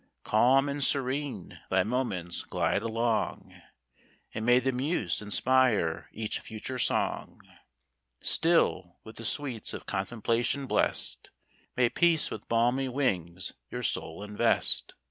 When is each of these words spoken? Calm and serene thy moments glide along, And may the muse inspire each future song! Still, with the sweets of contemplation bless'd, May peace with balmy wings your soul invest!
Calm 0.23 0.67
and 0.67 0.83
serene 0.83 1.59
thy 1.69 1.83
moments 1.83 2.41
glide 2.41 2.81
along, 2.81 3.53
And 4.33 4.43
may 4.43 4.57
the 4.57 4.71
muse 4.71 5.21
inspire 5.21 6.09
each 6.11 6.39
future 6.39 6.79
song! 6.79 7.39
Still, 8.19 8.97
with 9.03 9.17
the 9.17 9.25
sweets 9.25 9.75
of 9.75 9.85
contemplation 9.85 10.65
bless'd, 10.65 11.29
May 11.77 11.87
peace 11.87 12.31
with 12.31 12.47
balmy 12.47 12.87
wings 12.89 13.53
your 13.69 13.83
soul 13.83 14.23
invest! 14.23 14.95